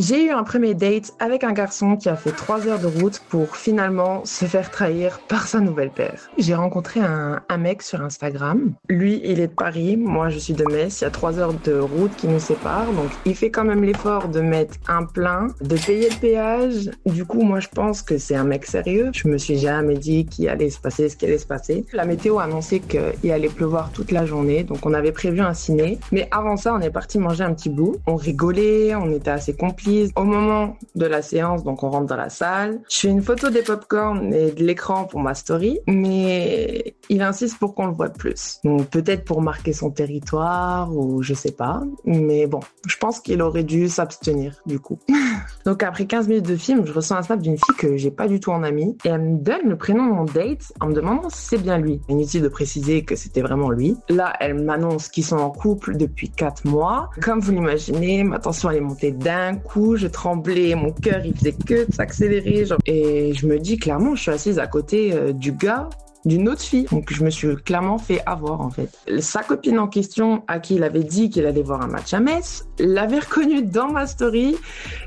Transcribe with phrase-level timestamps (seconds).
[0.00, 3.20] J'ai eu un premier date avec un garçon qui a fait trois heures de route
[3.30, 6.30] pour finalement se faire trahir par sa nouvelle paire.
[6.38, 8.74] J'ai rencontré un, mec sur Instagram.
[8.88, 11.00] Lui, il est de Paris, moi je suis de Metz.
[11.00, 13.82] Il y a trois heures de route qui nous séparent, donc il fait quand même
[13.82, 16.90] l'effort de mettre un plein, de payer le péage.
[17.04, 19.10] Du coup, moi je pense que c'est un mec sérieux.
[19.12, 21.84] Je me suis jamais dit qu'il allait se passer ce qui allait se passer.
[21.92, 25.54] La météo a annoncé qu'il allait pleuvoir toute la journée, donc on avait prévu un
[25.54, 25.98] ciné.
[26.12, 27.96] Mais avant ça, on est parti manger un petit bout.
[28.06, 29.87] On rigolait, on était assez complices.
[30.16, 32.80] Au moment de la séance, donc on rentre dans la salle.
[32.90, 37.58] Je fais une photo des popcorn et de l'écran pour ma story, mais il insiste
[37.58, 38.58] pour qu'on le voit plus.
[38.64, 41.82] Donc peut-être pour marquer son territoire ou je sais pas.
[42.04, 44.98] Mais bon, je pense qu'il aurait dû s'abstenir du coup.
[45.64, 48.28] donc après 15 minutes de film, je reçois un snap d'une fille que j'ai pas
[48.28, 50.92] du tout en amie et elle me donne le prénom de mon date en me
[50.92, 52.00] demandant si c'est bien lui.
[52.08, 53.96] Inutile de préciser que c'était vraiment lui.
[54.10, 57.10] Là, elle m'annonce qu'ils sont en couple depuis 4 mois.
[57.22, 61.34] Comme vous l'imaginez, ma tension elle est montée d'un coup, je tremblais, mon cœur il
[61.34, 62.64] faisait que de s'accélérer.
[62.86, 65.88] Et je me dis clairement, je suis assise à côté euh, du gars
[66.24, 66.86] d'une autre fille.
[66.90, 68.90] Donc je me suis clairement fait avoir en fait.
[69.20, 72.20] Sa copine en question, à qui il avait dit qu'il allait voir un match à
[72.20, 74.56] Metz, l'avait reconnu dans ma story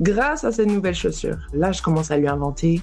[0.00, 1.38] grâce à cette nouvelle chaussure.
[1.52, 2.80] Là, je commence à lui inventer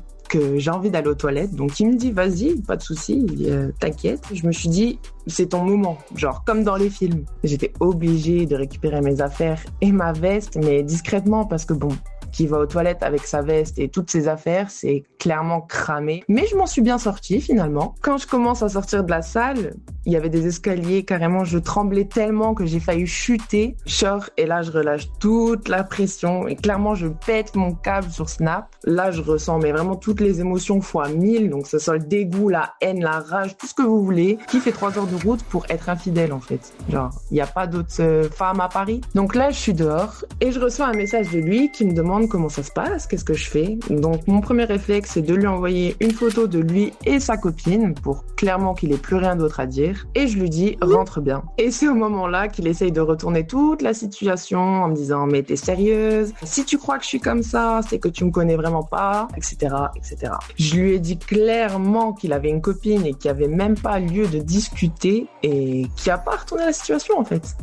[0.57, 1.55] j'ai envie d'aller aux toilettes.
[1.55, 4.23] Donc il me dit vas-y, pas de souci, euh, t'inquiète.
[4.33, 7.25] Je me suis dit c'est ton moment, genre comme dans les films.
[7.43, 11.89] J'étais obligée de récupérer mes affaires et ma veste, mais discrètement parce que bon,
[12.33, 16.23] qui va aux toilettes avec sa veste et toutes ses affaires, c'est clairement cramé.
[16.27, 17.95] Mais je m'en suis bien sortie finalement.
[18.01, 21.57] Quand je commence à sortir de la salle, il y avait des escaliers, carrément, je
[21.57, 23.75] tremblais tellement que j'ai failli chuter.
[23.85, 28.29] Sors et là, je relâche toute la pression et clairement, je pète mon câble sur
[28.29, 28.67] Snap.
[28.83, 31.49] Là, je ressens mais vraiment toutes les émotions fois mille.
[31.49, 34.37] Donc, ce soit le dégoût, la haine, la rage, tout ce que vous voulez.
[34.49, 37.47] Qui fait trois heures de route pour être infidèle en fait Genre, il n'y a
[37.47, 39.01] pas d'autres euh, femmes à Paris.
[39.15, 42.27] Donc là, je suis dehors et je reçois un message de lui qui me demande
[42.27, 43.77] comment ça se passe, qu'est-ce que je fais.
[43.89, 47.93] Donc mon premier réflexe, c'est de lui envoyer une photo de lui et sa copine
[47.93, 49.92] pour clairement qu'il ait plus rien d'autre à dire.
[50.15, 51.43] Et je lui dis, rentre bien.
[51.57, 55.43] Et c'est au moment-là qu'il essaye de retourner toute la situation en me disant, mais
[55.43, 56.33] t'es sérieuse?
[56.43, 59.27] Si tu crois que je suis comme ça, c'est que tu me connais vraiment pas,
[59.35, 60.33] etc., etc.
[60.57, 63.99] Je lui ai dit clairement qu'il avait une copine et qu'il n'y avait même pas
[63.99, 67.55] lieu de discuter et qui a pas retourné la situation en fait.